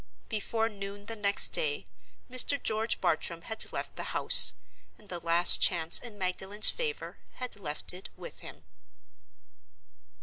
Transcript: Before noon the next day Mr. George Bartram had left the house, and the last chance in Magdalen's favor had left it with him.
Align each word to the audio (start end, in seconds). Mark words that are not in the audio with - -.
Before 0.29 0.67
noon 0.67 1.05
the 1.05 1.15
next 1.15 1.49
day 1.49 1.85
Mr. 2.27 2.59
George 2.59 2.99
Bartram 2.99 3.43
had 3.43 3.71
left 3.71 3.97
the 3.97 4.17
house, 4.17 4.53
and 4.97 5.09
the 5.09 5.19
last 5.19 5.61
chance 5.61 5.99
in 5.99 6.17
Magdalen's 6.17 6.71
favor 6.71 7.19
had 7.33 7.55
left 7.55 7.93
it 7.93 8.09
with 8.17 8.39
him. 8.39 8.65